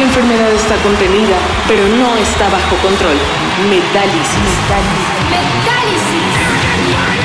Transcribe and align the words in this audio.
La 0.00 0.06
enfermedad 0.06 0.50
está 0.52 0.76
contenida, 0.76 1.36
pero 1.68 1.86
no 1.86 2.16
está 2.16 2.48
bajo 2.48 2.74
control. 2.76 3.18
Metálisis. 3.68 4.34
Metálisis. 4.40 5.20
Metálisis. 5.28 7.19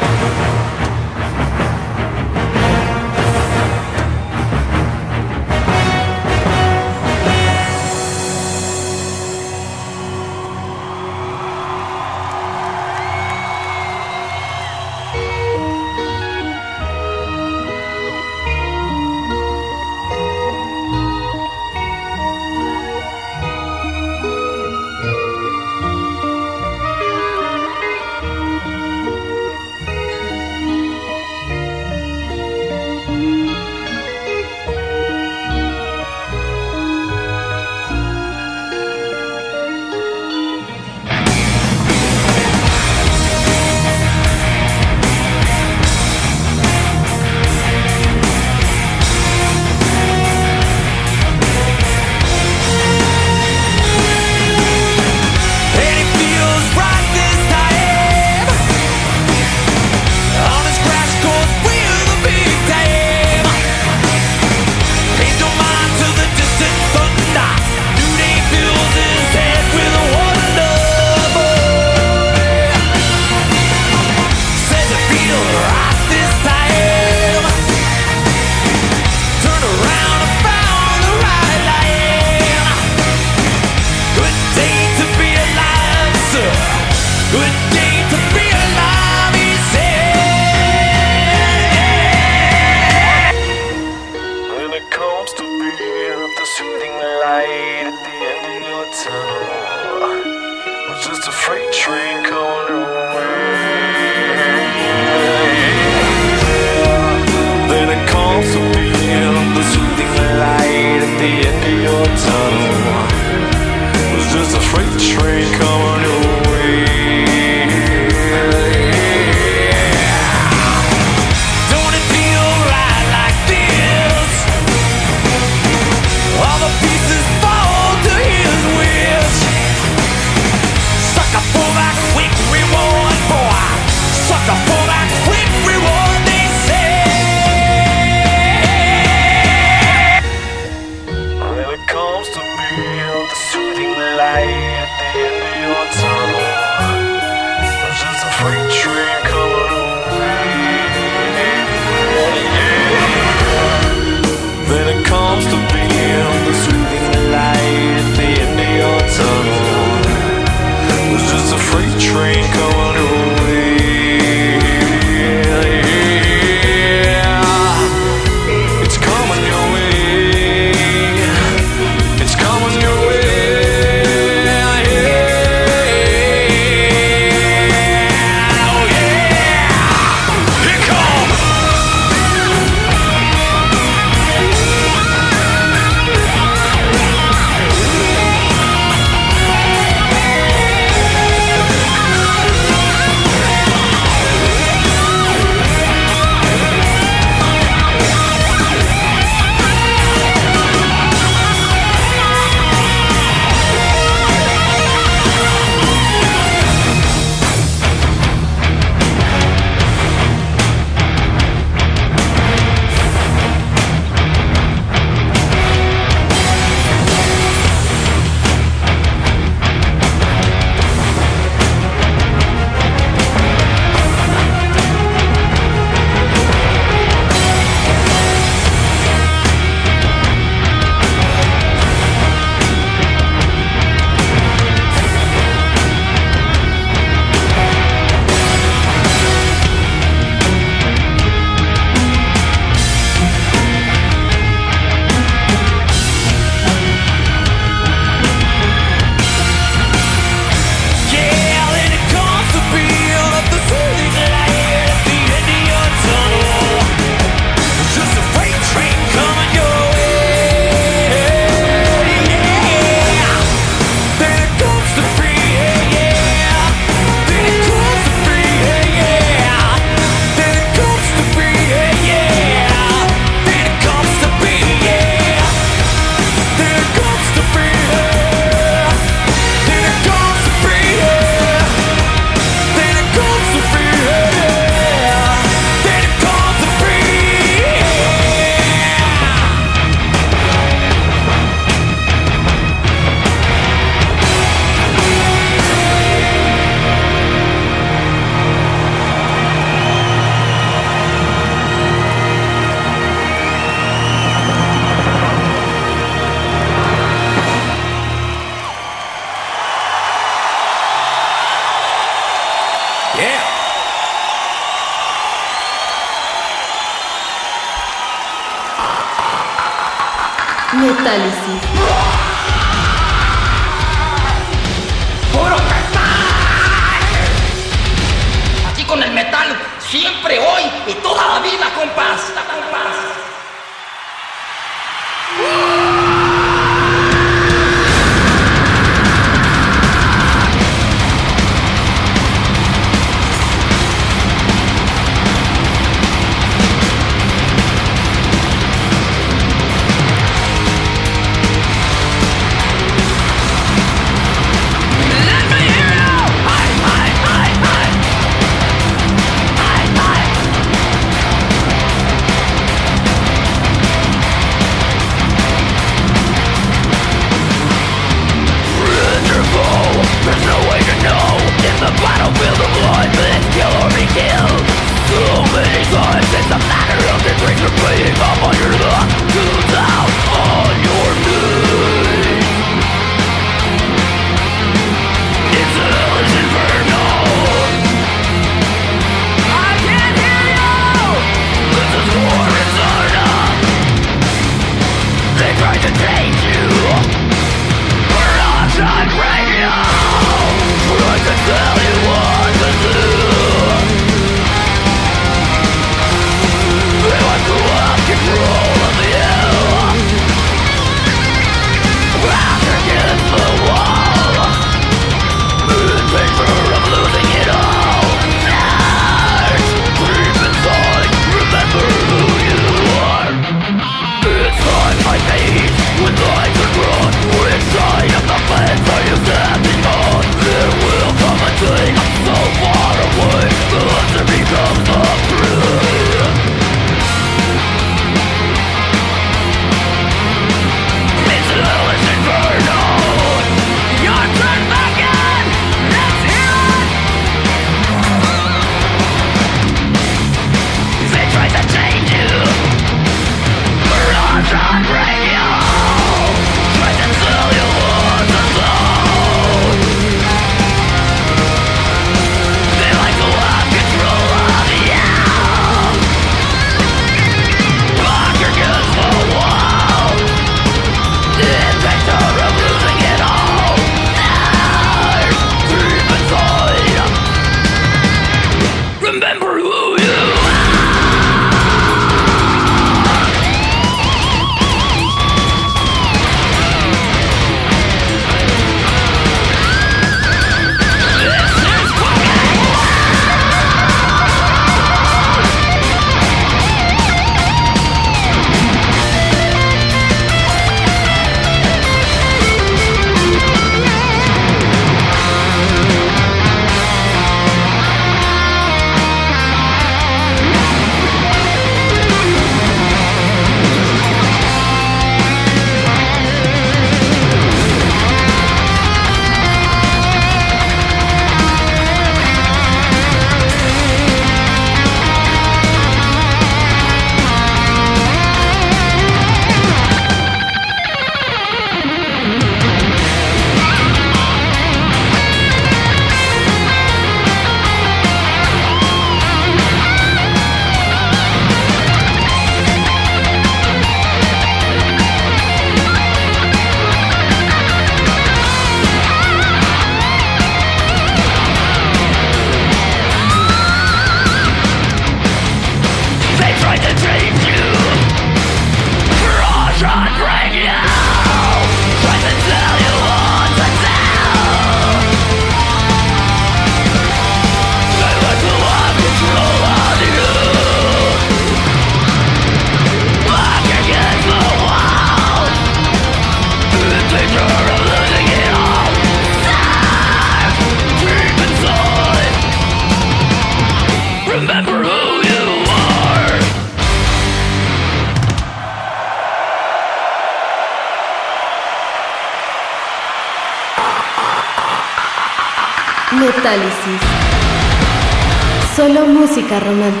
Romántica. 599.59 600.00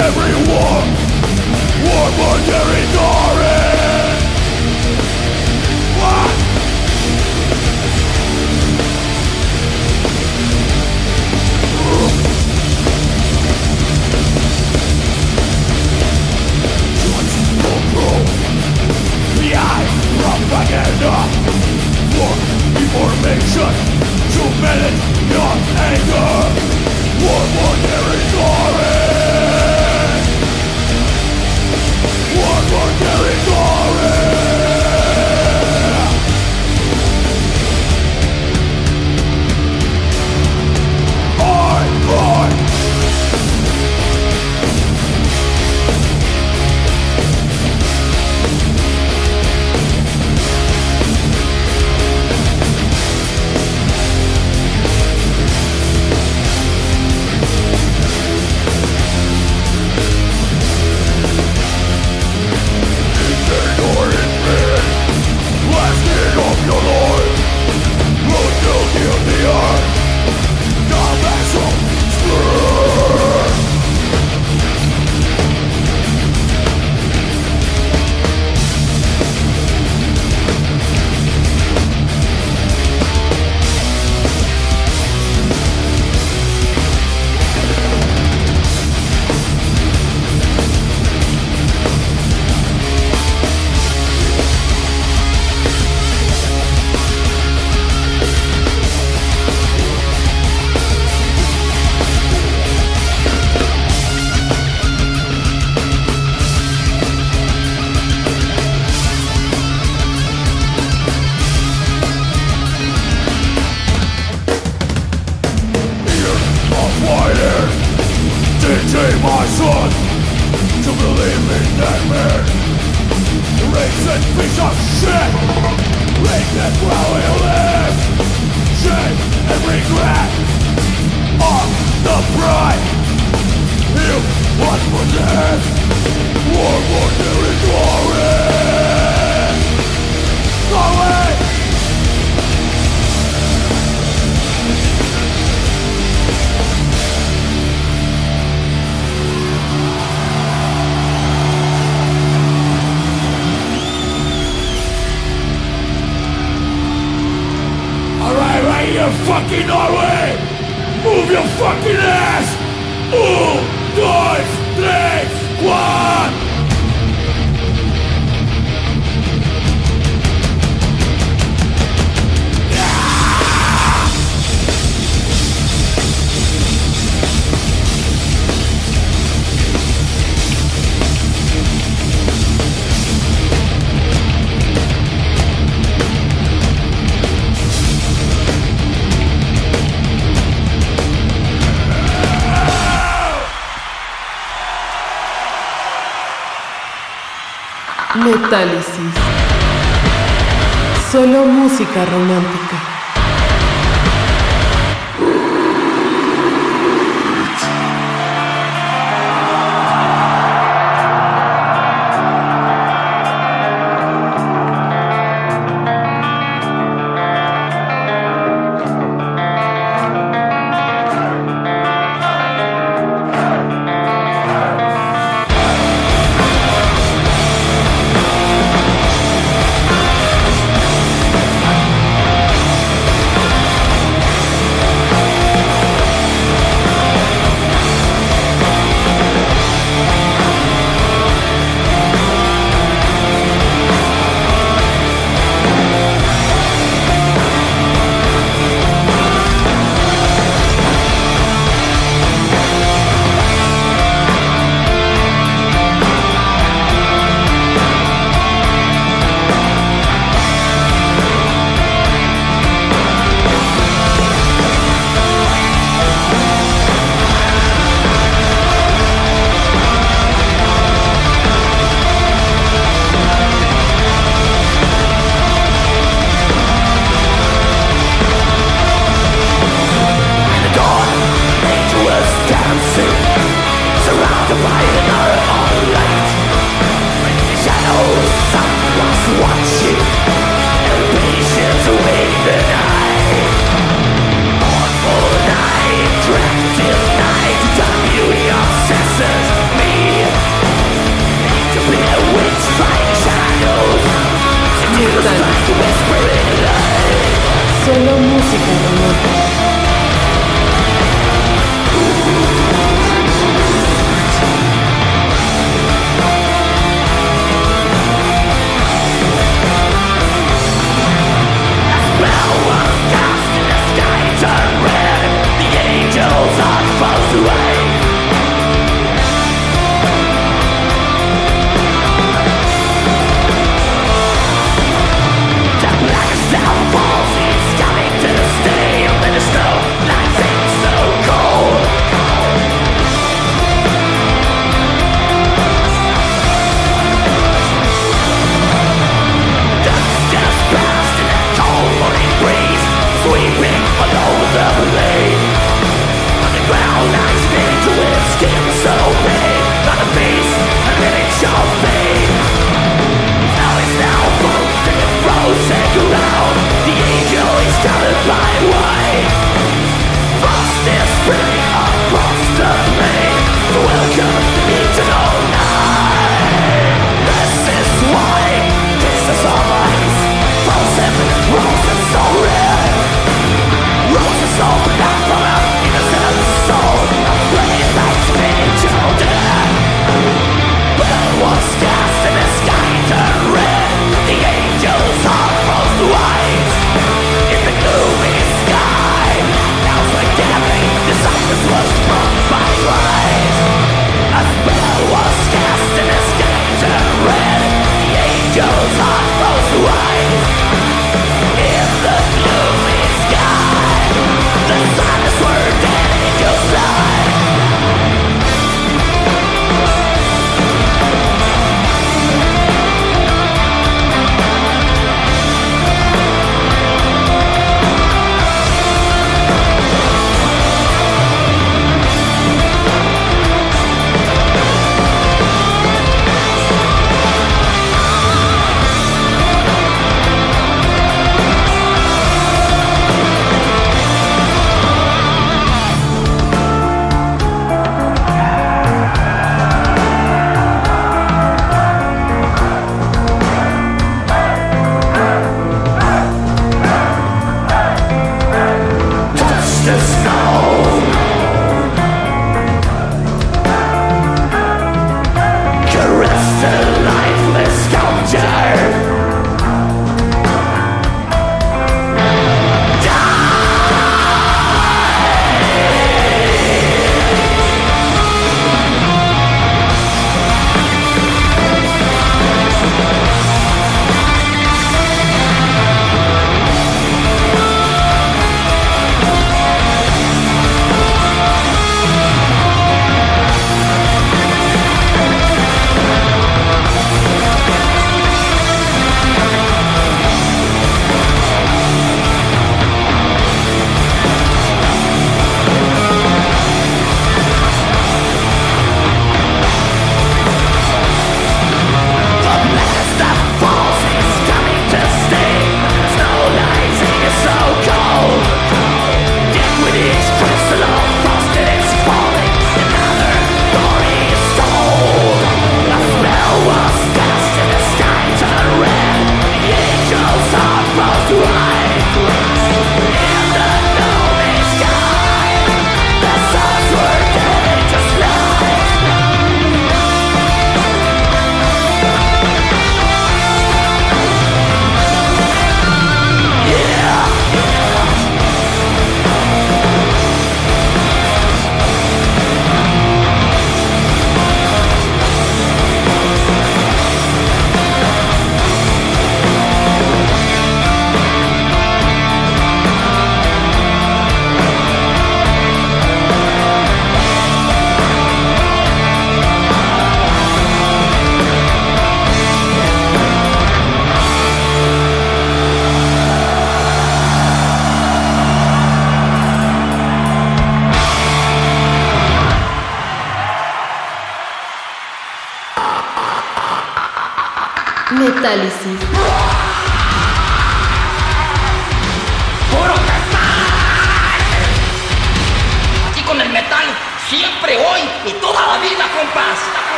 everyone 0.00 0.88
War, 1.84 2.10
war, 2.18 2.38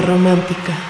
romántica. 0.00 0.89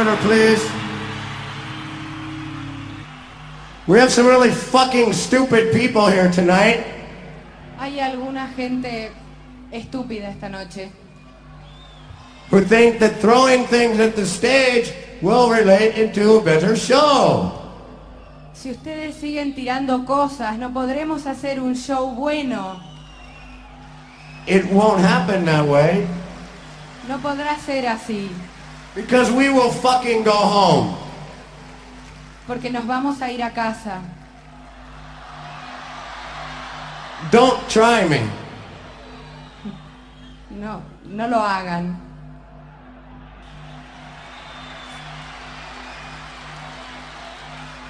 Please. 0.00 0.64
We 3.86 3.98
have 3.98 4.10
some 4.10 4.26
really 4.26 4.50
fucking 4.50 5.12
stupid 5.12 5.74
people 5.74 6.06
here 6.06 6.30
tonight. 6.30 6.86
Hay 7.78 8.00
alguna 8.00 8.48
gente 8.56 9.12
estúpida 9.70 10.30
esta 10.30 10.48
noche. 10.48 10.90
Who 12.50 12.62
think 12.62 12.98
that 13.00 13.20
throwing 13.20 13.66
things 13.66 14.00
at 14.00 14.16
the 14.16 14.24
stage 14.24 14.90
will 15.20 15.50
relate 15.50 15.98
into 15.98 16.38
a 16.38 16.42
better 16.42 16.76
show. 16.76 17.52
Si 18.54 18.70
ustedes 18.70 19.16
siguen 19.16 19.54
tirando 19.54 20.06
cosas, 20.06 20.56
no 20.56 20.70
podremos 20.70 21.26
hacer 21.26 21.60
un 21.60 21.74
show 21.74 22.14
bueno. 22.14 22.80
It 24.46 24.64
won't 24.72 25.02
happen 25.02 25.44
that 25.44 25.68
way. 25.68 26.08
No 27.06 27.18
podrá 27.18 27.58
ser 27.58 27.86
así. 27.86 28.30
Because 28.94 29.30
we 29.30 29.48
will 29.48 29.70
fucking 29.70 30.24
go 30.24 30.34
home. 30.34 30.96
Porque 32.46 32.70
nos 32.70 32.84
vamos 32.84 33.22
a 33.22 33.30
ir 33.30 33.42
a 33.42 33.50
casa. 33.50 34.02
Don't 37.30 37.68
try 37.68 38.08
me. 38.08 38.28
No, 40.50 40.82
no 41.04 41.28
lo 41.28 41.38
hagan. 41.38 41.96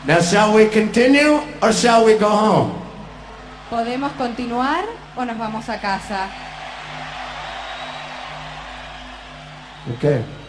Now 0.06 0.20
shall 0.20 0.54
we 0.54 0.66
continue 0.68 1.40
or 1.62 1.72
shall 1.72 2.04
we 2.04 2.18
go 2.18 2.28
home? 2.28 2.72
¿Podemos 3.70 4.12
continuar 4.18 4.84
o 5.16 5.24
nos 5.24 5.38
vamos 5.38 5.68
a 5.68 5.78
casa? 5.78 6.28
Okay. 9.96 10.39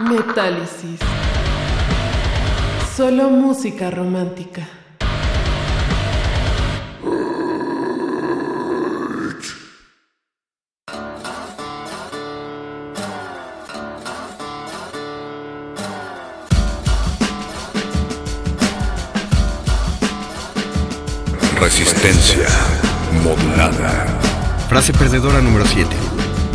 Metálisis. 0.00 1.00
Solo 2.96 3.30
música 3.30 3.90
romántica. 3.90 4.62
Resistencia 21.60 22.46
modulada. 23.22 24.06
Frase 24.68 24.92
perdedora 24.92 25.40
número 25.40 25.64
7. 25.66 26.13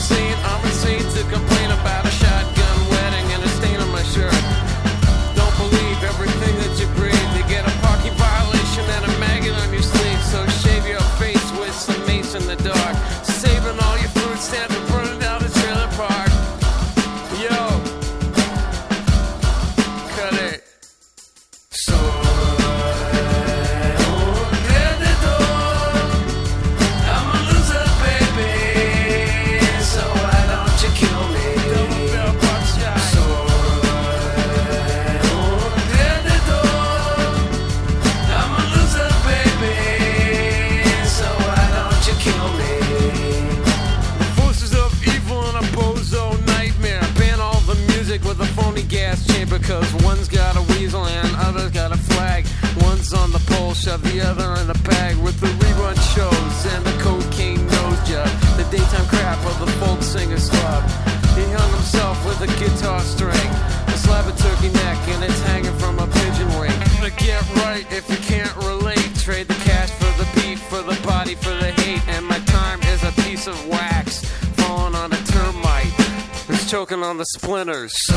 I'm 0.00 0.77
Of 53.88 54.02
the 54.02 54.20
other 54.20 54.60
in 54.60 54.66
the 54.66 54.78
bag 54.84 55.16
with 55.16 55.40
the 55.40 55.46
rerun 55.46 55.96
shows 56.12 56.74
and 56.74 56.84
the 56.84 56.92
cocaine 57.02 57.64
nose 57.66 57.98
job. 58.06 58.28
The 58.60 58.68
daytime 58.70 59.06
crap 59.08 59.40
of 59.46 59.58
the 59.60 59.66
folk 59.80 60.02
singer's 60.02 60.50
club. 60.50 60.84
He 61.32 61.42
hung 61.56 61.70
himself 61.72 62.22
with 62.26 62.38
a 62.42 62.48
guitar 62.60 63.00
string, 63.00 63.48
a 63.88 63.96
slab 63.96 64.28
of 64.28 64.36
turkey 64.36 64.68
neck, 64.68 64.98
and 65.08 65.24
it's 65.24 65.40
hanging 65.40 65.72
from 65.78 65.98
a 66.00 66.06
pigeon 66.06 66.48
wing. 66.60 66.78
To 67.00 67.10
get 67.16 67.42
right 67.64 67.86
if 67.90 68.10
you 68.10 68.18
can't 68.18 68.54
relate, 68.56 69.08
trade 69.16 69.48
the 69.48 69.58
cash 69.64 69.90
for 69.90 70.12
the 70.20 70.28
beat, 70.36 70.58
for 70.58 70.82
the 70.82 71.00
body, 71.06 71.34
for 71.34 71.54
the 71.56 71.72
hate, 71.80 72.06
and 72.08 72.26
my 72.26 72.38
time 72.40 72.82
is 72.92 73.02
a 73.02 73.12
piece 73.22 73.46
of 73.46 73.56
wax 73.68 74.20
falling 74.60 74.94
on 74.96 75.12
a 75.14 75.22
termite. 75.32 75.94
who's 76.46 76.70
choking 76.70 77.02
on 77.02 77.16
the 77.16 77.24
splinters. 77.24 77.92
So, 78.04 78.16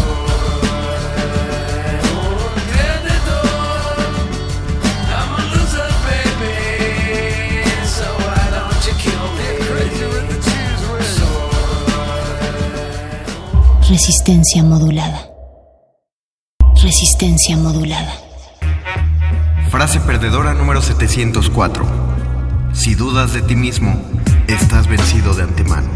Resistencia 13.92 14.64
modulada. 14.64 15.30
Resistencia 16.82 17.58
modulada. 17.58 18.14
Frase 19.70 20.00
perdedora 20.00 20.54
número 20.54 20.82
704. 20.82 21.84
Si 22.72 22.96
dudas 22.96 23.34
de 23.34 23.42
ti 23.42 23.58
mismo, 23.58 24.02
estás 24.48 24.88
vencido 24.88 25.34
de 25.34 25.44
antemano. 25.44 25.90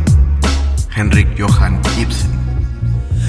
Henrik 0.93 1.39
Johann 1.39 1.79
Ibsen. 1.97 2.34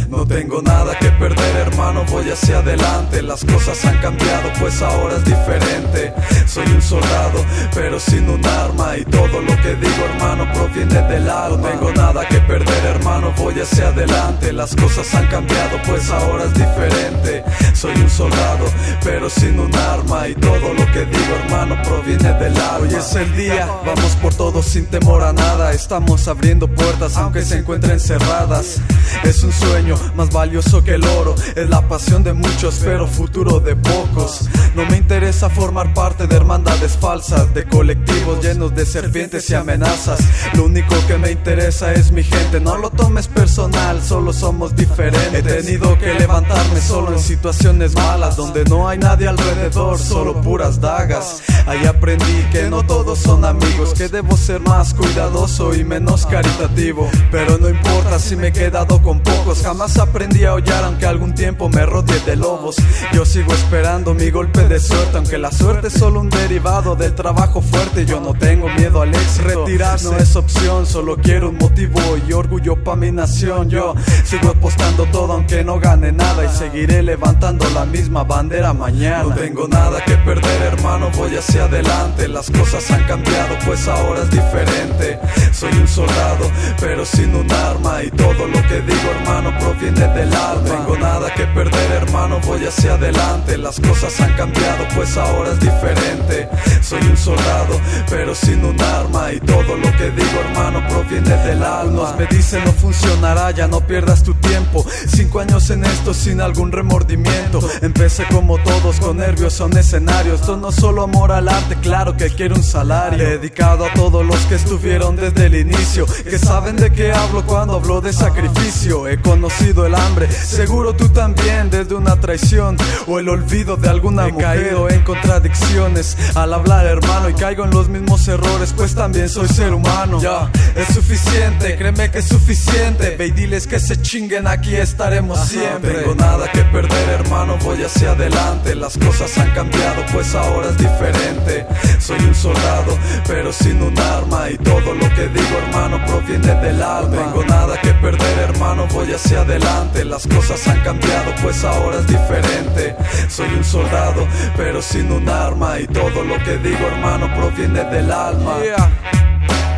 No 0.09 0.25
tengo 0.25 0.63
nada 0.63 0.97
que 0.99 1.11
perder, 1.11 1.57
hermano, 1.57 2.05
voy 2.09 2.31
hacia 2.31 2.59
adelante. 2.59 3.23
Las 3.23 3.45
cosas 3.45 3.85
han 3.85 3.99
cambiado, 3.99 4.53
pues 4.61 4.81
ahora 4.81 5.17
es 5.17 5.25
diferente. 5.25 6.13
Soy 6.47 6.67
un 6.67 6.81
soldado, 6.81 7.45
pero 7.75 7.99
sin 7.99 8.29
un 8.29 8.45
arma. 8.47 8.97
Y 8.97 9.05
todo 9.05 9.41
lo 9.41 9.57
que 9.63 9.75
digo, 9.75 10.05
hermano, 10.15 10.47
proviene 10.53 11.03
del 11.09 11.29
alma. 11.29 11.57
No 11.57 11.69
tengo 11.69 11.93
nada 11.93 12.27
que 12.29 12.39
perder, 12.41 12.85
hermano, 12.87 13.33
voy 13.37 13.59
hacia 13.61 13.89
adelante. 13.89 14.53
Las 14.53 14.77
cosas 14.77 15.13
han 15.15 15.27
cambiado, 15.27 15.79
pues 15.87 16.09
ahora 16.11 16.45
es 16.45 16.55
diferente. 16.55 17.45
Soy 17.75 17.95
un 17.97 18.11
soldado, 18.11 18.67
pero 19.03 19.29
sin 19.29 19.59
un 19.59 19.75
arma. 19.75 20.29
Y 20.29 20.35
todo 20.35 20.73
lo 20.73 20.87
que 20.93 21.05
digo, 21.05 21.35
hermano, 21.45 21.77
proviene 21.83 22.33
del 22.35 22.57
alma. 22.57 22.89
Hoy 22.89 22.95
es 22.95 23.15
el 23.17 23.37
día, 23.37 23.69
vamos 23.85 24.17
por 24.23 24.33
todo 24.35 24.63
sin 24.63 24.87
temor 24.87 25.25
a 25.25 25.33
nada. 25.33 25.73
Estamos 25.73 26.29
abriendo 26.29 26.69
puertas, 26.69 27.17
aunque 27.17 27.43
se 27.43 27.59
encuentren 27.59 27.99
cerradas. 27.99 28.81
Es 29.25 29.43
un 29.43 29.53
sueño 29.53 29.96
más 30.15 30.31
valioso 30.31 30.83
que 30.83 30.95
el 30.95 31.05
oro. 31.05 31.35
Es 31.55 31.69
la 31.69 31.89
pasión 31.89 32.23
de 32.23 32.33
muchos, 32.33 32.81
pero 32.85 33.07
futuro 33.07 33.61
de 33.61 33.77
pocos. 33.77 34.49
No 34.75 34.85
me 34.87 34.97
interesa 34.97 35.49
formar 35.49 35.95
parte 35.95 36.27
de 36.27 36.37
hermandades 36.37 36.97
falsas, 36.97 37.53
de 37.55 37.65
colectivos 37.67 38.43
llenos 38.43 38.75
de 38.75 38.85
serpientes 38.87 39.49
y 39.51 39.55
amenazas. 39.55 40.21
Lo 40.55 40.65
único 40.65 40.95
que 41.07 41.19
me 41.19 41.31
interesa 41.31 41.93
es 41.93 42.13
mi 42.13 42.23
gente. 42.23 42.61
No 42.61 42.77
lo 42.77 42.91
tomes 42.91 43.29
personal, 43.29 44.03
solo 44.03 44.33
somos 44.33 44.75
diferentes. 44.75 45.35
He 45.35 45.43
tenido 45.43 45.99
que 45.99 46.15
levantarme 46.15 46.81
solo 46.81 47.13
en 47.13 47.21
situaciones 47.21 47.95
malas, 47.95 48.37
donde 48.37 48.65
no 48.65 48.89
hay 48.89 48.99
nadie 48.99 49.29
alrededor, 49.29 49.99
solo 49.99 50.41
puras 50.41 50.81
dagas. 50.81 51.43
Ahí 51.67 51.85
aprendí 51.87 52.45
que 52.53 52.71
no 52.71 52.85
todos 52.85 53.19
son 53.19 53.45
amigos, 53.45 53.95
que 53.95 54.09
debo 54.09 54.37
ser 54.37 54.61
más 54.61 54.95
cuidadoso 54.95 55.75
y 55.75 55.85
menos 55.85 56.27
caritativo. 56.27 57.09
Pero 57.31 57.59
no 57.59 57.69
importa 57.69 58.19
si 58.19 58.37
me 58.37 58.49
he 58.49 58.53
quedado 58.53 59.03
con 59.03 59.21
pocos, 59.21 59.63
jamás 59.63 59.86
aprendí 59.97 60.45
a 60.45 60.55
hollar 60.55 60.85
aunque 60.85 61.07
algún 61.07 61.33
tiempo 61.35 61.69
me 61.69 61.87
rodeé 61.87 62.19
de 62.21 62.35
lobos. 62.35 62.77
Yo 63.13 63.25
sigo 63.25 63.53
esperando 63.53 64.15
mi 64.15 64.31
golpe 64.31 64.67
de 64.67 64.81
suerte, 64.81 65.17
aunque 65.17 65.39
la 65.39 65.53
suerte 65.53 65.87
es 65.87 65.93
solo 65.93 66.21
un 66.21 66.29
derivado 66.29 66.97
del 66.97 67.15
trabajo 67.15 67.63
fuerte. 67.63 68.05
Yo 68.05 68.21
no 68.21 68.35
tengo 68.35 68.69
miedo 68.71 69.01
al 69.03 69.15
éxito. 69.15 69.65
Retirarse 69.65 70.11
no 70.11 70.17
es 70.17 70.35
opción, 70.35 70.87
solo 70.87 71.17
quiero 71.17 71.51
un 71.51 71.59
motivo 71.59 72.01
y 72.29 72.33
orgullo 72.33 72.83
pa' 72.83 72.97
mi 72.97 73.13
nación. 73.13 73.71
Yo 73.71 73.95
sigo 74.25 74.51
apostando 74.51 75.07
todo 75.07 75.35
aunque 75.35 75.63
no 75.63 75.79
gane 75.79 76.11
nada 76.11 76.45
y 76.45 76.49
seguiré 76.49 77.03
levantando 77.03 77.65
la 77.71 77.87
misma 77.87 78.25
bandera 78.25 78.73
mañana. 78.73 79.23
No 79.23 79.35
tengo 79.35 79.69
nada 79.69 80.05
que 80.05 80.17
perder, 80.17 80.63
hermano, 80.63 81.11
voy 81.17 81.37
hacia 81.37 81.65
adelante. 81.65 82.27
Las 82.27 82.51
cosas 82.51 82.91
han 82.91 83.05
cambiado, 83.05 83.57
pues 83.65 83.87
ahora 83.87 84.23
es 84.23 84.31
diferente. 84.31 85.21
Soy 85.53 85.73
un 85.75 85.87
soldado, 85.87 86.51
pero 86.81 87.05
sin 87.05 87.35
un 87.35 87.51
arma 87.53 88.03
y 88.03 88.11
todo 88.11 88.47
lo 88.47 88.63
que 88.69 88.81
digo, 88.81 89.11
hermano, 89.21 89.53
proviene 89.77 90.09
del 90.15 90.35
alma. 90.35 90.65
Tengo 90.65 90.97
nada 90.99 91.35
que 91.35 91.47
perder, 91.47 91.93
hermano, 91.93 92.41
voy 92.47 92.65
hacia 92.65 92.95
adelante. 92.95 93.59
Las 93.59 93.81
cosas 93.81 94.21
han 94.21 94.33
cambiado, 94.35 94.85
pues 94.95 95.17
ahora 95.17 95.53
es 95.53 95.61
diferente. 95.61 96.49
Soy 96.83 97.01
un 97.03 97.17
soldado, 97.17 97.81
pero 98.09 98.35
sin 98.35 98.65
un 98.65 98.81
arma. 98.81 99.33
Y 99.33 99.41
todo 99.41 99.77
lo 99.77 99.97
que 99.97 100.11
digo, 100.11 100.41
hermano, 100.49 100.87
proviene 100.89 101.37
del 101.45 101.63
alma. 101.63 102.15
Me 102.19 102.27
dicen 102.27 102.65
no 102.65 102.73
funcionará, 102.73 103.51
ya 103.51 103.67
no 103.67 103.81
pierdas 103.81 104.23
tu 104.23 104.35
tiempo. 104.35 104.85
Cinco 105.09 105.41
años 105.41 105.69
en 105.71 105.85
esto 105.85 106.15
sin 106.15 106.41
algún 106.41 106.73
remordimiento. 106.73 107.61
Empecé 107.83 108.25
como 108.31 108.59
todos, 108.59 109.01
con 109.01 109.19
nervios 109.19 109.53
son 109.53 109.77
escenarios. 109.77 110.41
Esto 110.41 110.57
no 110.57 110.73
solo 110.73 111.03
amor 111.03 111.33
al 111.33 111.49
arte, 111.49 111.77
claro 111.77 112.17
que 112.17 112.31
quiero 112.31 112.55
un 112.55 112.63
salario. 112.63 113.19
Dedicado 113.19 113.85
a 113.85 113.93
todos 113.93 114.25
los 114.25 114.39
que 114.47 114.55
estuvieron 114.55 115.17
desde 115.17 115.47
el 115.47 115.55
inicio. 115.57 116.07
Que 116.07 116.39
saben 116.39 116.77
de 116.77 116.93
qué 116.93 117.13
hablo 117.13 117.45
cuando 117.47 117.77
hablo 117.77 118.01
de 118.01 118.13
sacrificio. 118.13 119.09
He 119.09 119.21
conocido 119.21 119.66
el 119.67 119.95
hambre, 119.97 120.31
seguro 120.31 120.95
tú 120.95 121.09
también, 121.09 121.71
desde 121.71 121.97
una 121.97 122.21
traición 122.21 122.77
o 123.09 123.19
el 123.19 123.29
olvido 123.29 123.77
de 123.77 123.89
alguna 123.89 124.29
He 124.29 124.37
caído 124.37 124.89
en 124.89 125.03
contradicciones 125.03 126.17
al 126.37 126.55
hablar, 126.55 126.87
hermano, 126.87 127.29
y 127.29 127.35
caigo 127.35 127.65
en 127.65 127.71
los 127.71 127.89
mismos 127.89 128.29
errores, 128.29 128.73
pues 128.77 128.95
también 128.95 129.29
soy 129.29 129.49
ser 129.49 129.75
humano. 129.75 130.21
Ya, 130.21 130.51
es 130.77 130.95
suficiente, 130.95 131.77
créeme 131.77 132.13
que 132.13 132.19
es 132.19 132.29
suficiente. 132.29 133.17
Ve 133.17 133.27
y 133.27 133.31
diles 133.33 133.67
que 133.67 133.81
se 133.81 134.01
chinguen, 134.01 134.47
aquí 134.47 134.77
estaremos 134.77 135.41
siempre. 135.49 135.93
No 135.93 135.99
tengo 135.99 136.15
nada 136.15 136.51
que 136.53 136.63
perder, 136.63 137.09
hermano, 137.09 137.59
voy 137.63 137.83
hacia 137.83 138.13
adelante. 138.13 138.75
Las 138.77 138.97
cosas 138.97 139.37
han 139.39 139.51
cambiado, 139.51 140.05
pues 140.13 140.33
ahora 140.35 140.69
es 140.69 140.79
diferente. 140.79 141.67
Soy 141.99 142.21
un 142.21 142.35
soldado, 142.35 142.97
pero 143.27 143.53
sin 143.53 143.83
un 143.83 143.99
arma, 143.99 144.49
y 144.49 144.59
todo 144.59 144.95
lo 144.95 145.09
que 145.15 145.29
digo, 145.29 145.59
hermano, 145.67 146.01
proviene 146.07 146.55
del 146.55 146.83
alma. 146.83 147.17
No 147.17 147.23
tengo 147.25 147.45
nada 147.47 147.81
que 147.81 147.93
perder, 147.95 148.39
hermano, 148.39 148.87
voy 148.93 149.13
hacia 149.13 149.41
adelante. 149.41 149.56
Las 150.05 150.27
cosas 150.29 150.67
han 150.69 150.81
cambiado, 150.81 151.35
pues 151.43 151.65
ahora 151.65 151.99
es 151.99 152.07
diferente. 152.07 152.97
Soy 153.29 153.49
un 153.49 153.65
soldado, 153.65 154.27
pero 154.57 154.81
sin 154.81 155.11
un 155.11 155.29
arma, 155.29 155.79
y 155.79 155.87
todo 155.87 156.25
lo 156.25 156.39
que 156.45 156.57
digo, 156.59 156.87
hermano, 156.87 157.29
proviene 157.35 157.85
del 157.85 158.11
alma. 158.13 158.61
Yeah. 158.63 158.91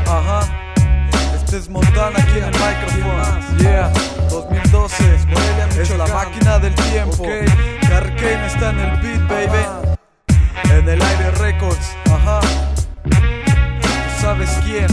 Ajá. 0.06 0.40
Este 1.34 1.56
es 1.58 1.68
Montana 1.68 2.18
aquí 2.18 2.38
en 2.38 2.44
el 2.44 2.52
micrófono. 2.52 3.58
Yeah, 3.58 3.92
2012. 4.30 5.16
Es 5.80 5.90
la 5.90 6.06
máquina 6.06 6.58
del 6.58 6.74
tiempo. 6.74 7.22
Okay. 7.22 7.46
Está 8.46 8.70
en 8.70 8.80
el 8.80 8.96
beat, 9.00 9.28
baby. 9.28 9.64
En 10.70 10.88
el 10.88 11.02
aire 11.02 11.30
records. 11.38 11.96
Ajá. 12.12 12.40
¿Tú 13.04 14.20
sabes 14.20 14.50
quién? 14.64 14.86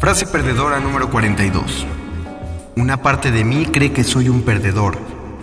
Frase 0.00 0.24
perdedora 0.24 0.80
número 0.80 1.10
42. 1.10 1.86
Una 2.76 3.02
parte 3.02 3.30
de 3.30 3.44
mí 3.44 3.66
cree 3.66 3.92
que 3.92 4.02
soy 4.02 4.30
un 4.30 4.40
perdedor 4.40 4.96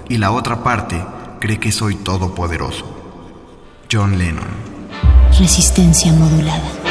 y 0.09 0.17
la 0.17 0.31
otra 0.31 0.63
parte 0.63 0.99
cree 1.39 1.59
que 1.59 1.71
soy 1.71 1.93
todopoderoso. 1.93 2.83
John 3.91 4.17
Lennon. 4.17 4.47
Resistencia 5.37 6.11
modulada. 6.11 6.86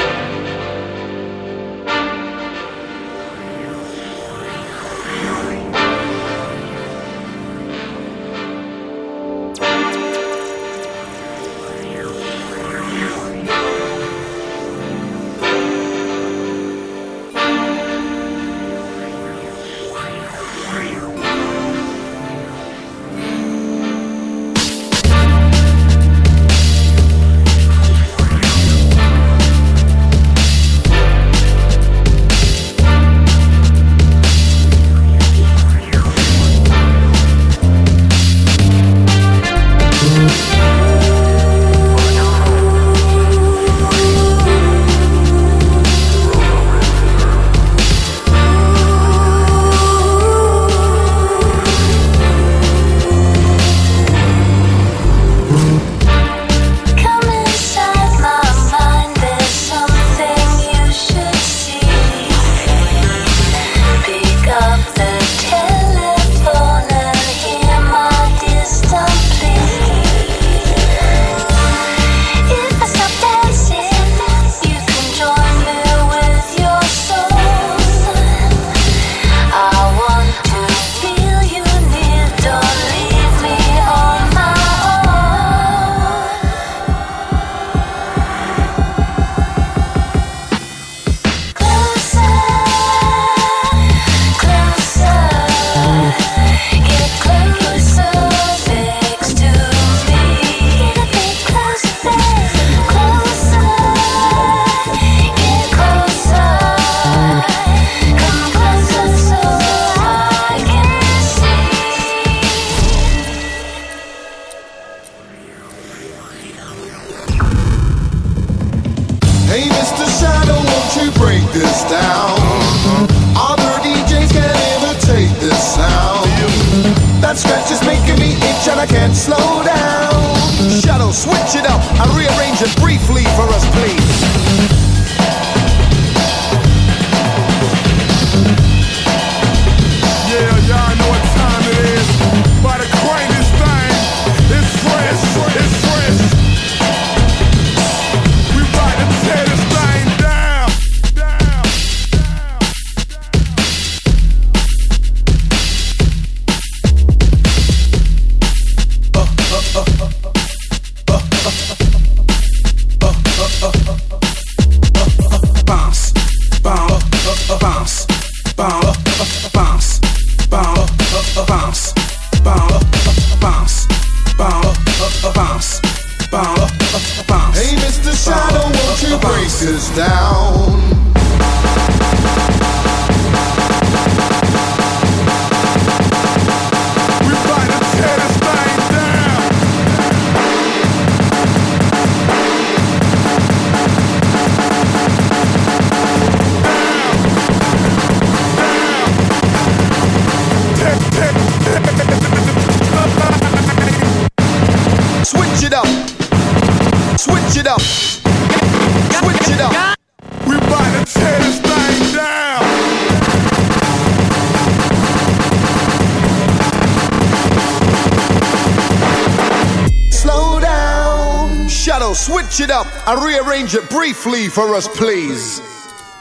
Arrange 223.57 223.74
it 223.74 223.88
briefly 223.88 224.48
for 224.48 224.74
us, 224.74 224.86
please. 224.86 225.62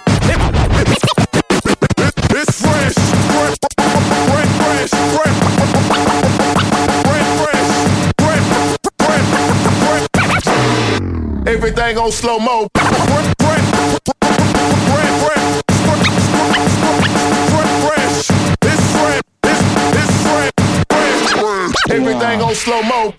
It's 0.08 0.32
fresh, 2.62 2.94
fresh, 2.94 3.58
fresh, 4.30 4.48
fresh, 4.70 4.90
fresh, 5.18 5.36
Everything 11.46 11.98
on 11.98 12.10
slow 12.14 12.40
mo. 12.40 12.70
Everything 21.90 22.42
on 22.42 22.56
slow 22.56 22.82
mo. 22.82 23.14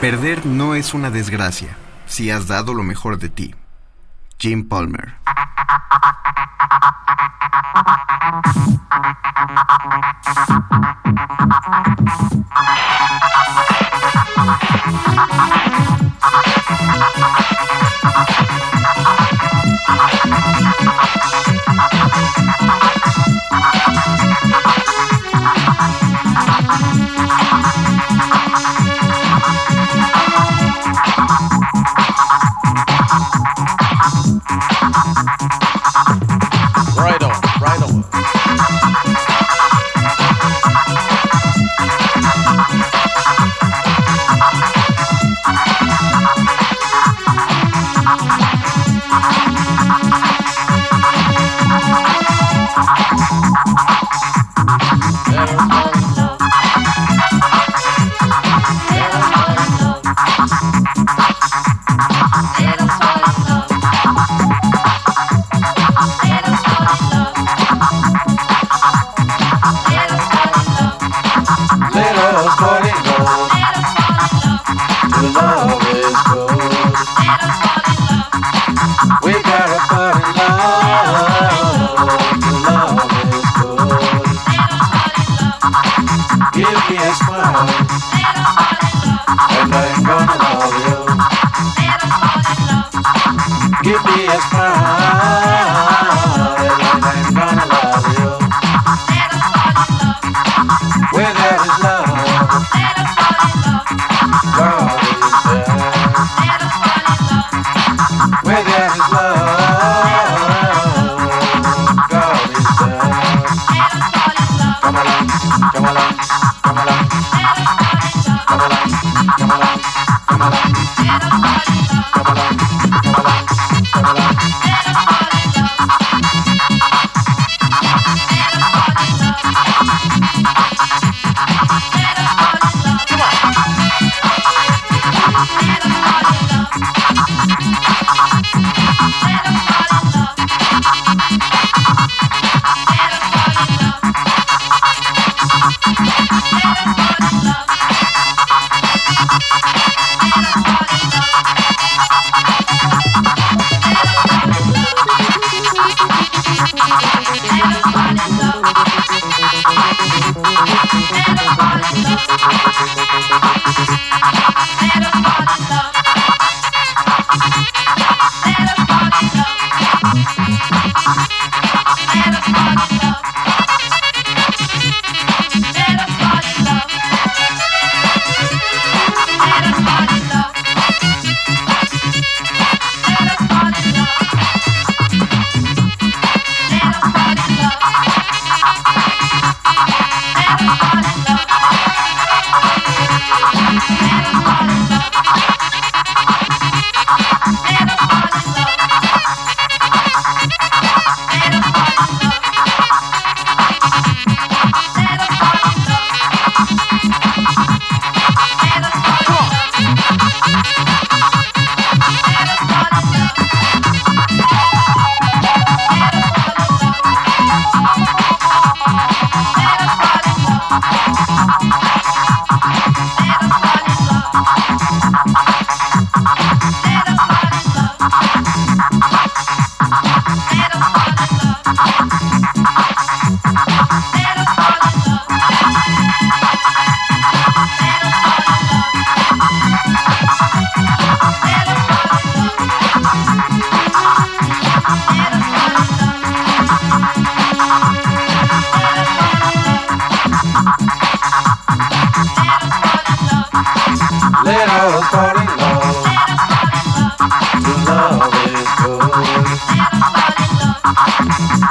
Perder 0.00 0.46
no 0.46 0.74
es 0.74 0.94
una 0.94 1.10
desgracia 1.10 1.76
si 2.06 2.30
has 2.30 2.46
dado 2.46 2.74
lo 2.74 2.82
mejor 2.82 3.18
de 3.18 3.28
ti. 3.28 3.54
Jim 4.38 4.68
Palmer. 4.68 4.99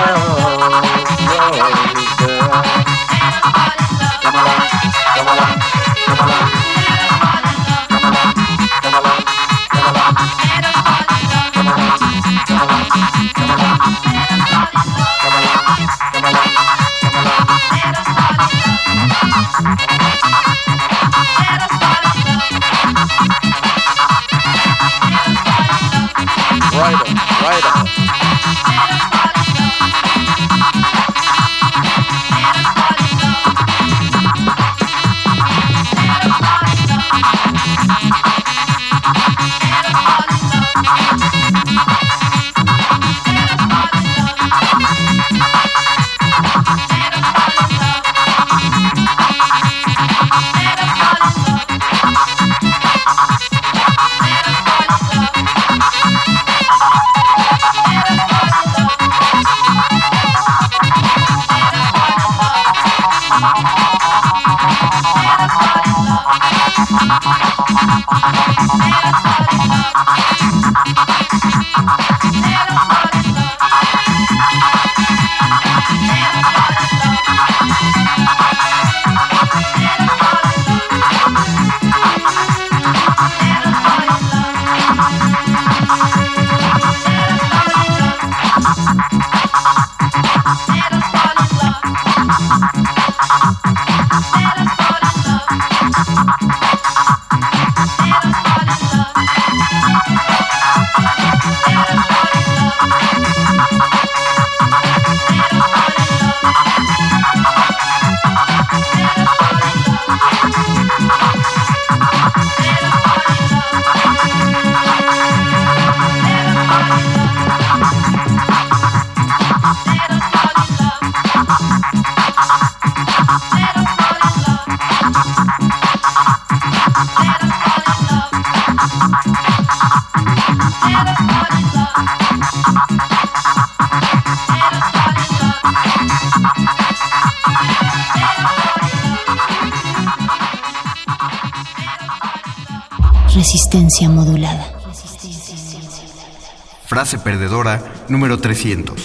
frase 147.04 147.18
perdedora 147.18 147.84
número 148.08 148.40
300. 148.40 148.96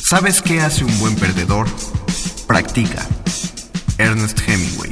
¿Sabes 0.00 0.42
qué 0.42 0.62
hace 0.62 0.84
un 0.84 0.98
buen 0.98 1.14
perdedor? 1.14 1.68
Practica. 2.48 3.06
Ernest 3.98 4.40
Hemingway. 4.48 4.91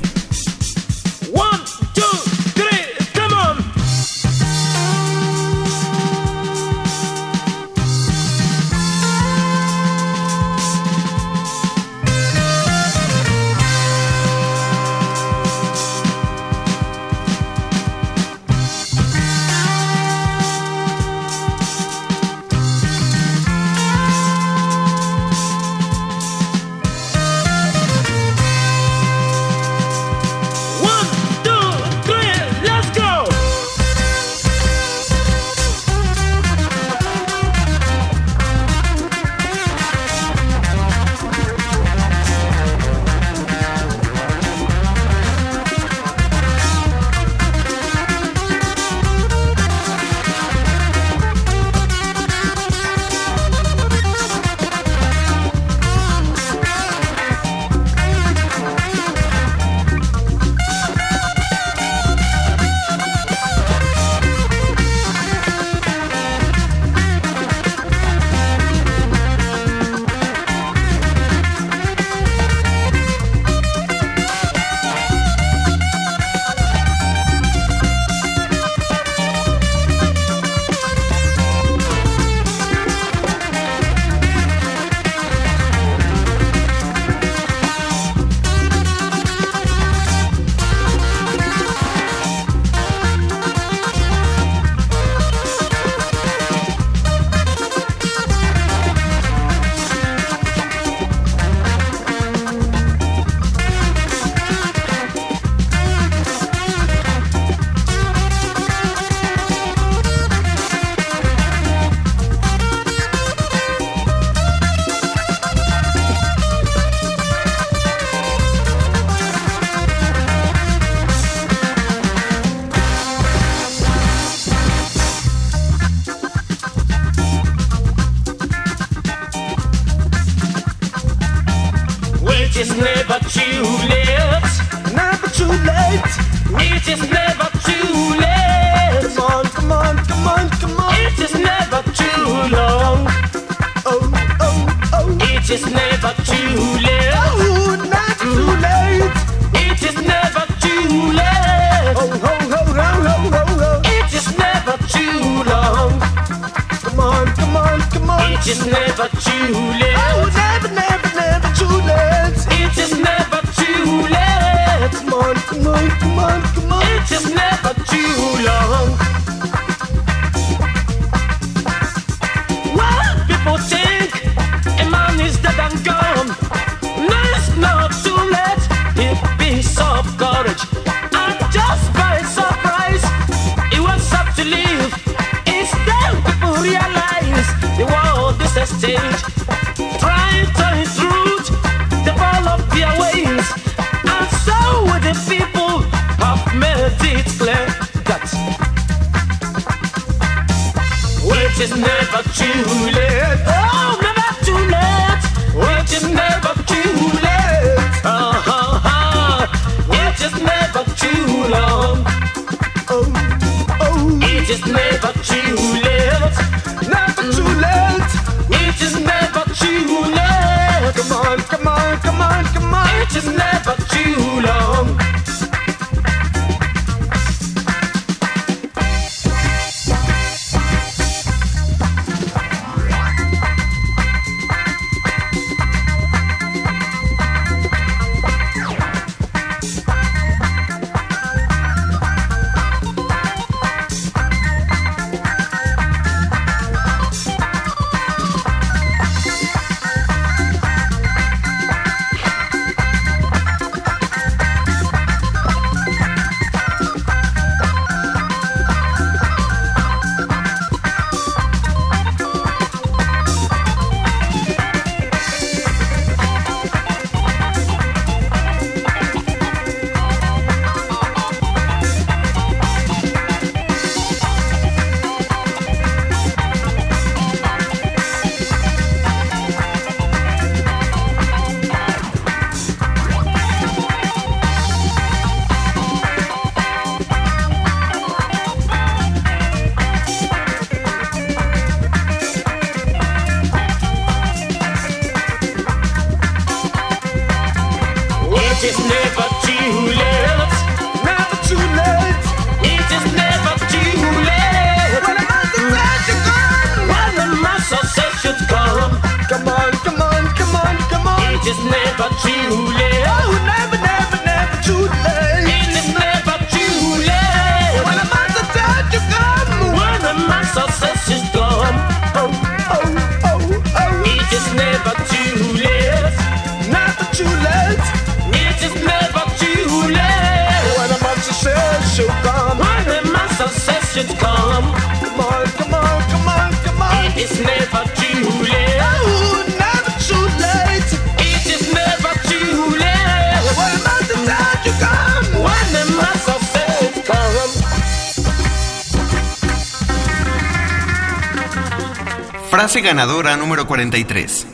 número 353.50 353.66
43. 353.66 354.46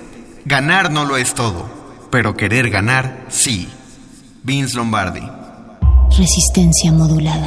Ganar 0.46 0.90
no 0.90 1.04
lo 1.04 1.18
es 1.18 1.34
todo, 1.34 1.68
pero 2.10 2.34
querer 2.34 2.70
ganar 2.70 3.26
sí. 3.28 3.68
Vince 4.42 4.74
Lombardi. 4.74 5.20
Resistencia 6.16 6.92
modulada. 6.92 7.46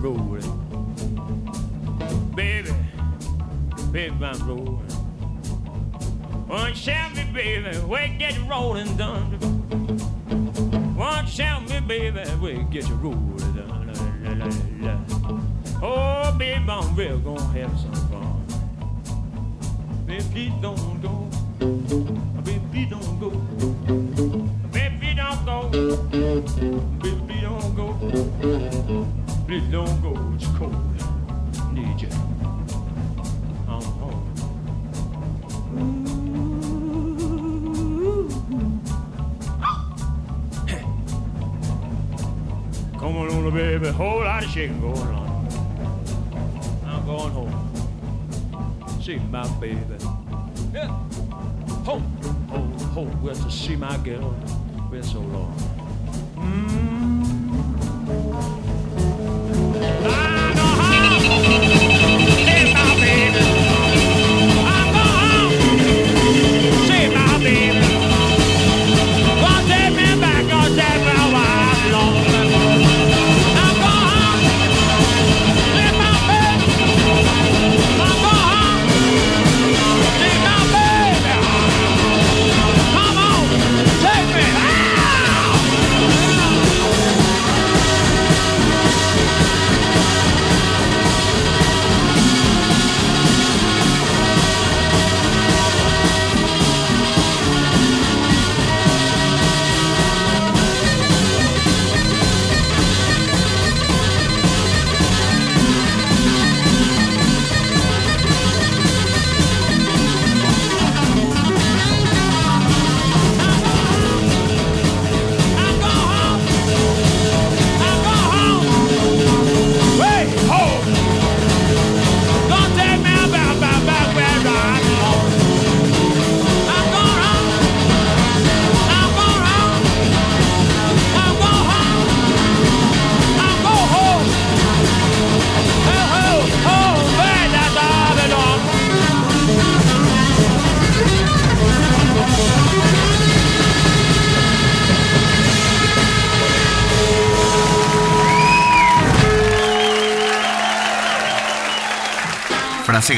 Rolling. 0.00 0.42
Eh? 2.00 2.14
Baby, 2.34 2.70
baby, 3.92 4.24
I'm 4.24 4.48
rolling. 4.48 4.80
Won't 6.48 6.74
shout 6.74 7.14
me, 7.14 7.24
baby, 7.34 7.76
we 7.80 8.08
get 8.18 8.38
rolling 8.48 8.96
done. 8.96 9.36
Won't 10.96 11.28
shout 11.28 11.68
me, 11.68 11.80
baby, 11.80 12.22
we 12.40 12.64
get 12.70 12.88
your 12.88 12.96
rolling 12.96 13.52
done. 13.52 13.92
La, 14.24 14.32
la, 14.32 14.48
la, 14.80 14.96
oh, 15.82 16.34
baby, 16.38 16.64
I'm 16.66 16.96
real 16.96 17.18
gonna 17.18 17.42
have 17.58 17.78
some 17.78 17.92
fun. 18.08 18.42
Baby, 20.06 20.24
please 20.32 20.52
don't, 20.62 21.02
go. 21.02 21.19
Going 44.68 44.98
on. 44.98 45.48
I'm 46.86 47.06
going 47.06 47.30
home. 47.30 49.00
See 49.00 49.16
my 49.16 49.48
baby. 49.58 49.78
Yeah. 50.74 50.88
Home, 51.84 52.02
home, 52.48 52.78
home. 52.78 53.22
Well, 53.22 53.34
to 53.34 53.50
see 53.50 53.76
my 53.76 53.96
girl. 53.98 54.36
Been 54.90 55.02
so 55.02 55.20
long. 55.20 55.79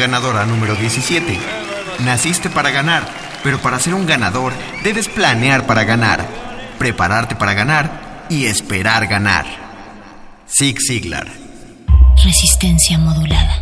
Ganadora 0.03 0.45
número 0.47 0.75
17. 0.75 1.39
Naciste 2.01 2.51
para 2.51 2.73
ganar, 2.73 3.07
pero 3.45 3.61
para 3.61 3.79
ser 3.79 3.95
un 3.95 4.05
ganador 4.05 4.53
debes 4.83 5.07
planear 5.07 5.65
para 5.65 5.85
ganar, 5.85 6.27
prepararte 6.77 7.37
para 7.37 7.55
ganar 7.55 8.27
y 8.29 8.47
esperar 8.47 9.07
ganar. 9.07 9.47
Zig 10.49 10.79
Ziglar. 10.85 11.29
Resistencia 12.25 12.99
modulada. 12.99 13.62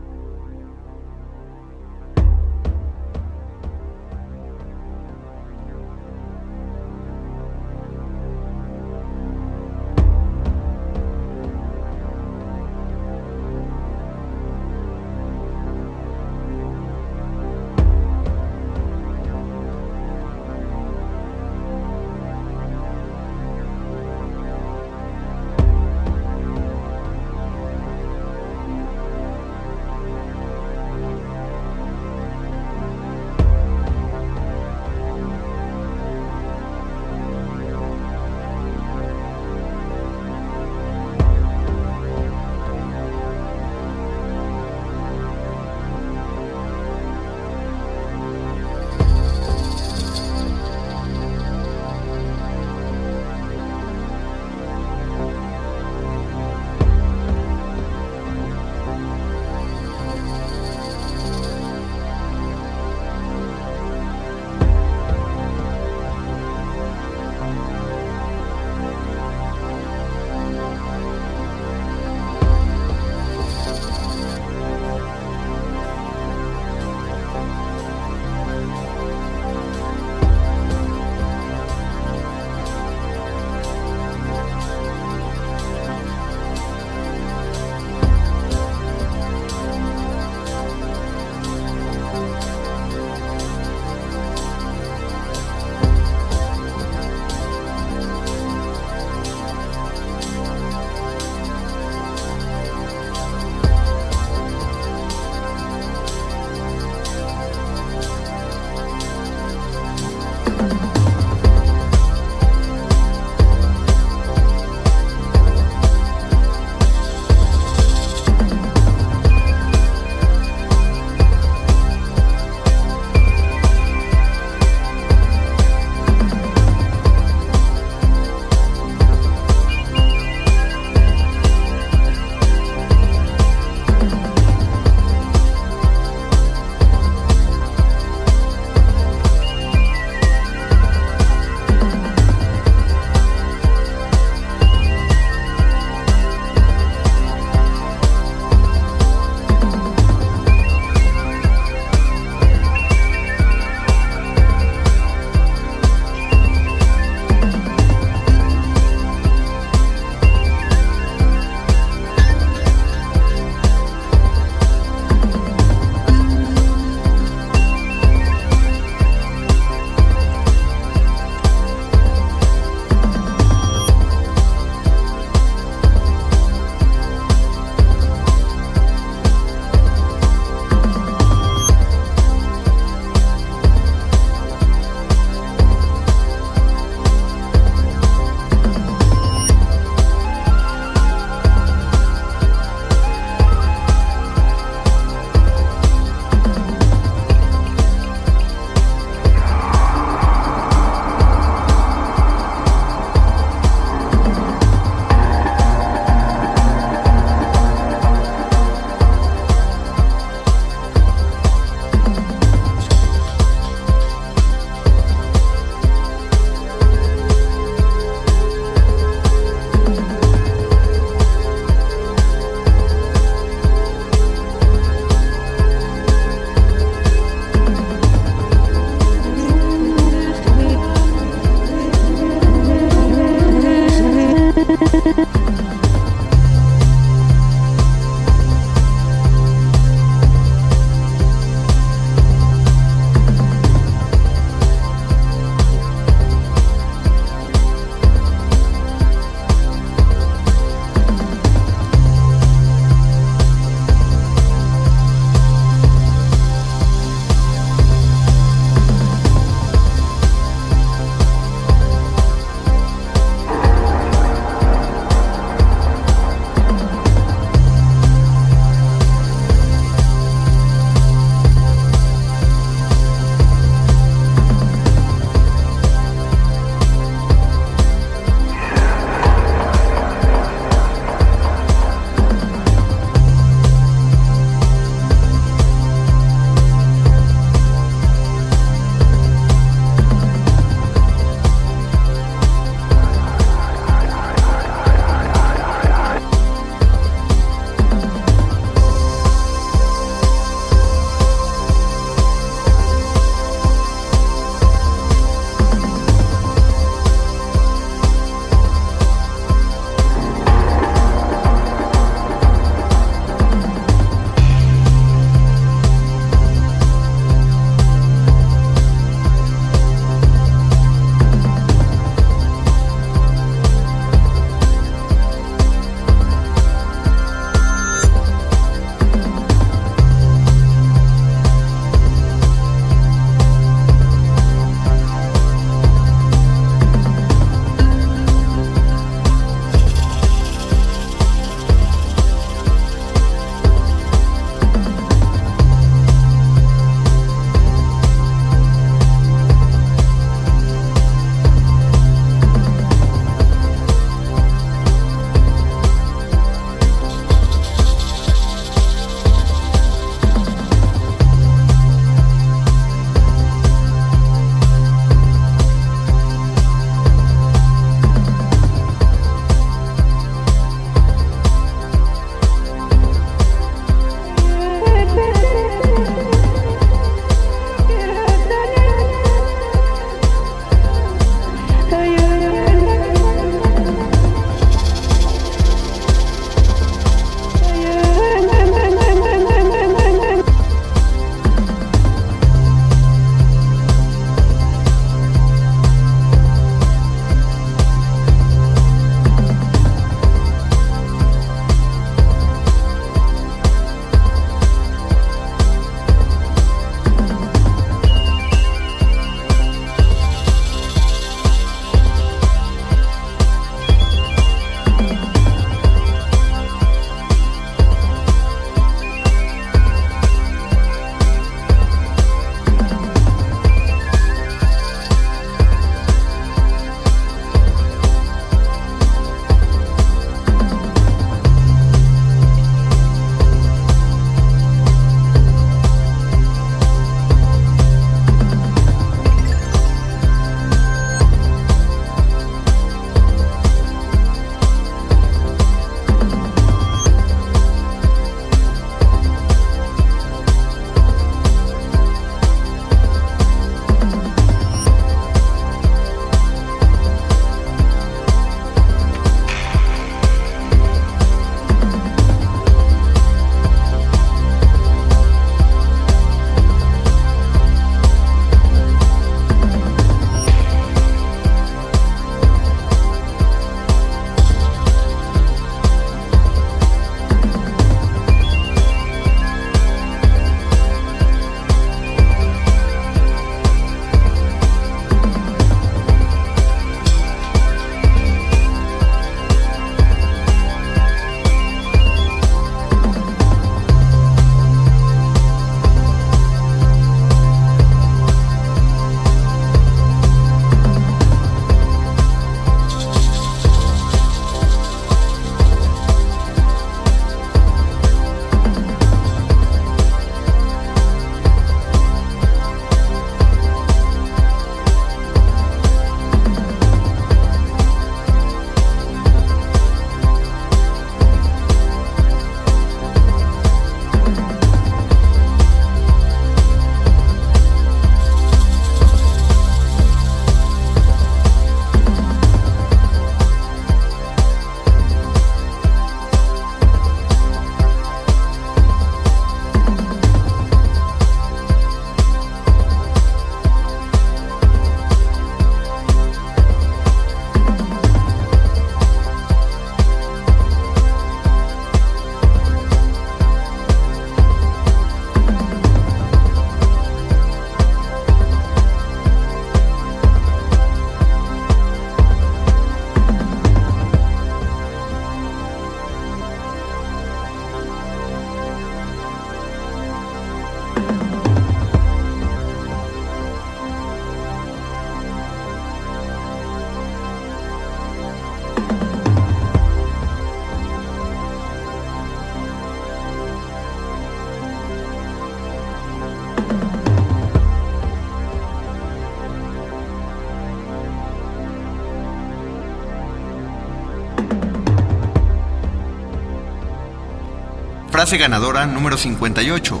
Ganadora 598.36 598.84
número 598.86 599.16
58. 599.16 600.00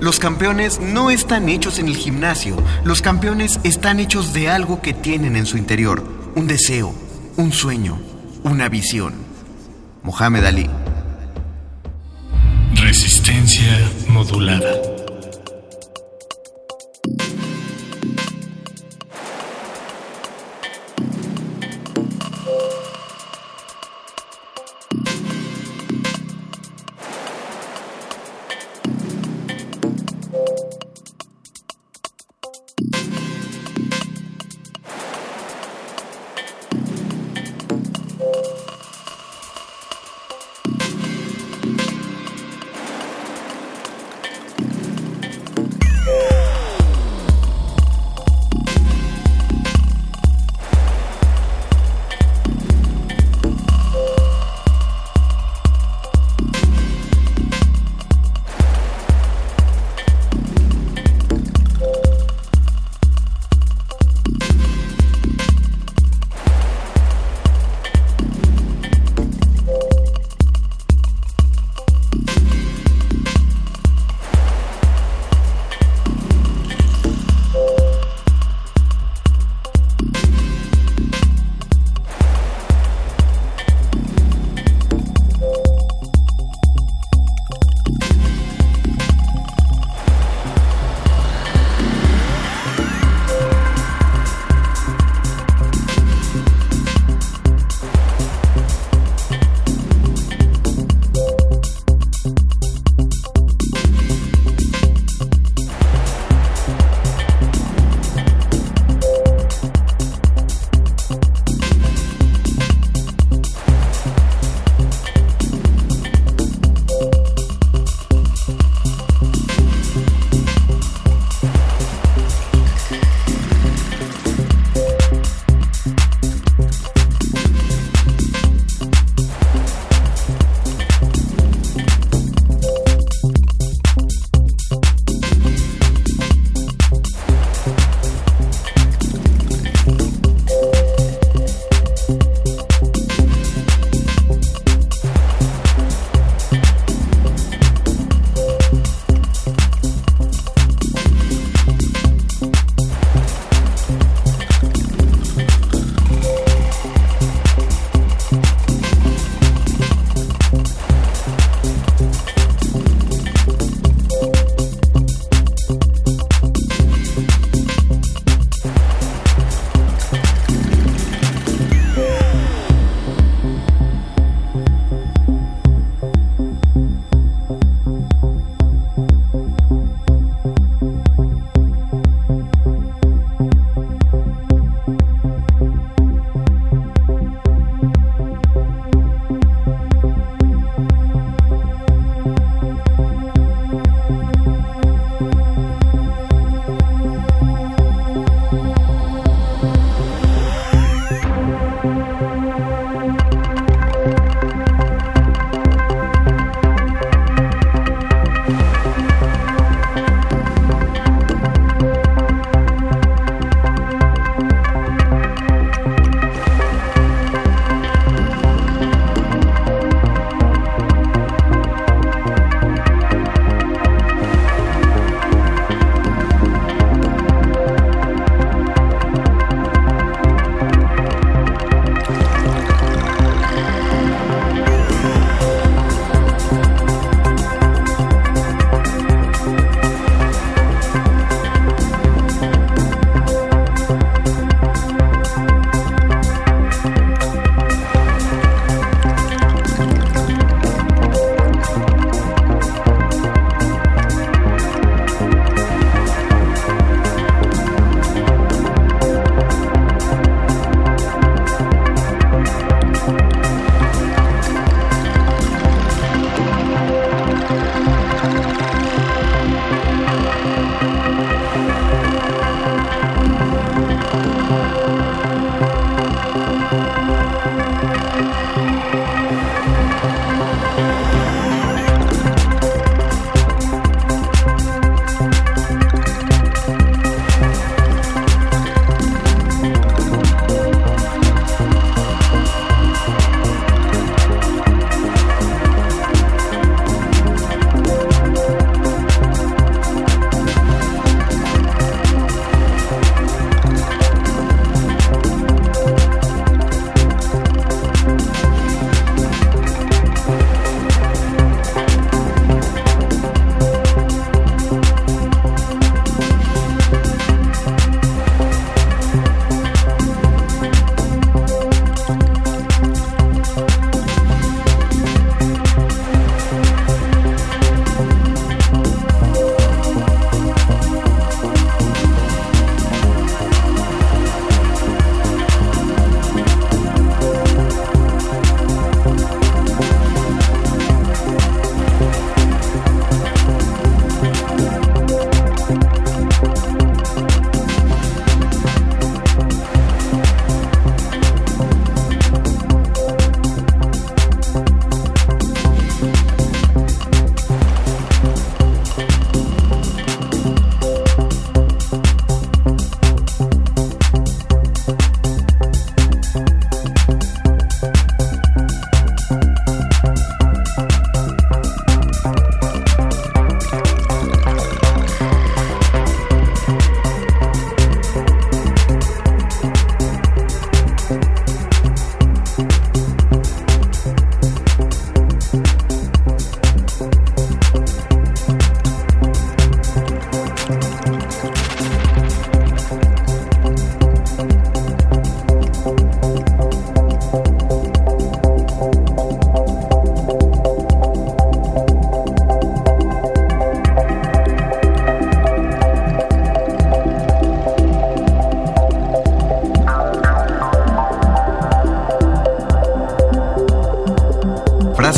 Los 0.00 0.18
campeones 0.18 0.80
no 0.80 1.10
están 1.10 1.48
hechos 1.48 1.78
en 1.78 1.86
el 1.86 1.96
gimnasio, 1.96 2.56
los 2.84 3.00
campeones 3.02 3.60
están 3.62 4.00
hechos 4.00 4.32
de 4.32 4.48
algo 4.48 4.80
que 4.80 4.92
tienen 4.92 5.36
en 5.36 5.46
su 5.46 5.56
interior, 5.56 6.02
un 6.34 6.46
deseo, 6.46 6.92
un 7.36 7.52
sueño, 7.52 8.00
una 8.42 8.68
visión. 8.68 9.14
Mohamed 10.02 10.44
Ali. 10.44 10.70
Resistencia 12.74 13.90
modulada. 14.08 14.89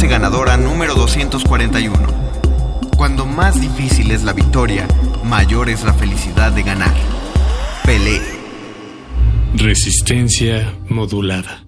Ganadora 0.01 0.57
número 0.57 0.95
241. 0.95 1.93
Cuando 2.97 3.27
más 3.27 3.61
difícil 3.61 4.11
es 4.11 4.25
la 4.25 4.33
victoria, 4.33 4.89
mayor 5.23 5.69
es 5.69 5.85
la 5.85 5.93
felicidad 5.93 6.51
de 6.51 6.63
ganar. 6.63 6.95
Pelé. 7.85 8.21
Resistencia 9.55 10.75
modulada. 10.89 11.62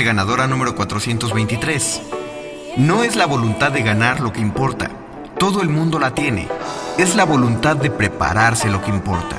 Ganadora 0.00 0.46
número 0.46 0.74
423. 0.74 2.00
No 2.78 3.04
es 3.04 3.14
la 3.14 3.26
voluntad 3.26 3.70
de 3.70 3.82
ganar 3.82 4.20
lo 4.20 4.32
que 4.32 4.40
importa. 4.40 4.90
Todo 5.38 5.60
el 5.60 5.68
mundo 5.68 5.98
la 5.98 6.14
tiene. 6.14 6.48
Es 6.96 7.14
la 7.14 7.24
voluntad 7.24 7.76
de 7.76 7.90
prepararse 7.90 8.70
lo 8.70 8.80
que 8.82 8.88
importa. 8.88 9.36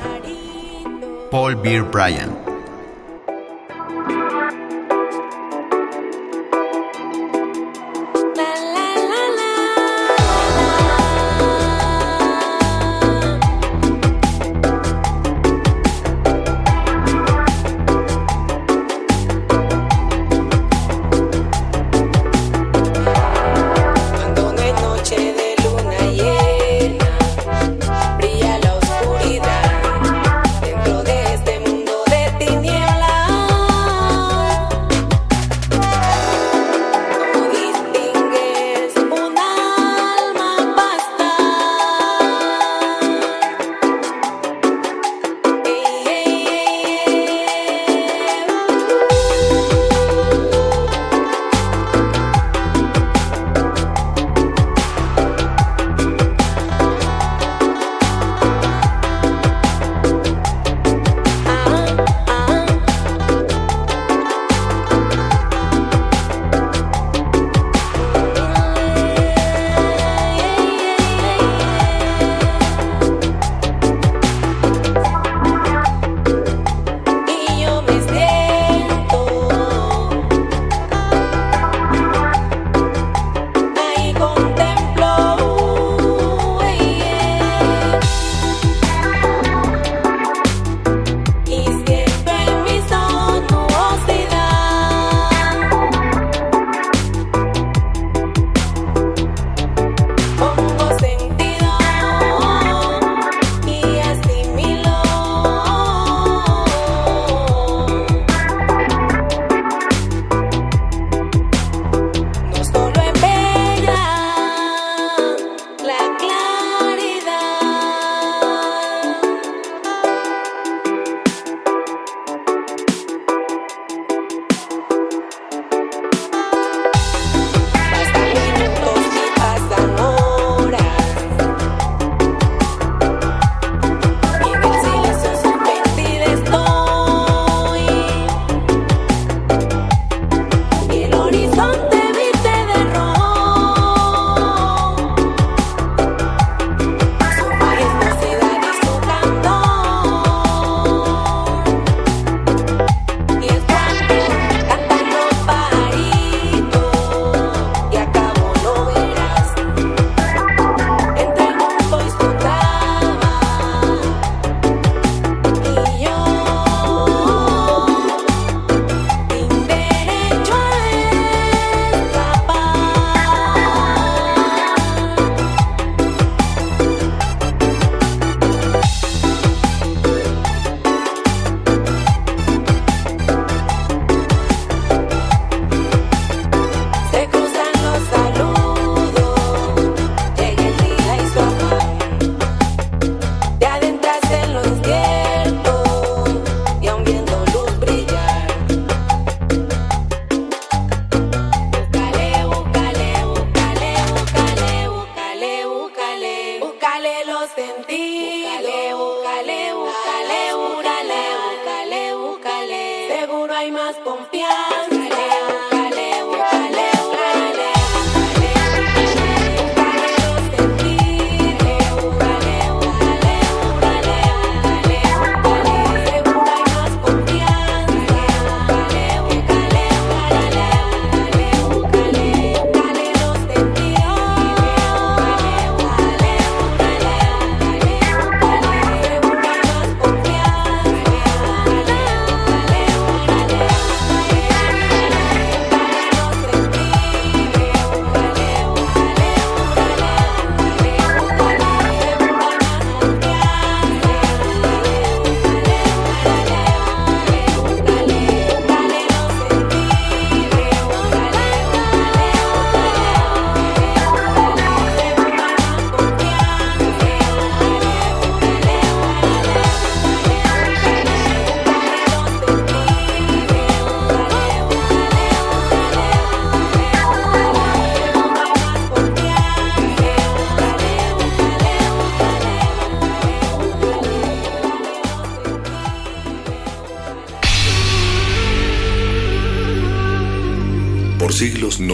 Paul 1.32 1.56
Beer 1.56 1.82
Bryant. 1.82 2.43